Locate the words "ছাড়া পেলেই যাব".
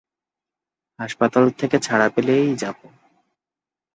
1.79-2.77